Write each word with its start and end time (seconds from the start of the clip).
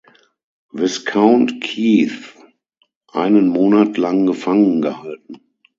Viscount 0.71 1.61
Keith 1.61 2.33
einen 3.11 3.47
Monat 3.49 3.97
lang 3.97 4.25
gefangen 4.25 4.81
gehalten. 4.81 5.41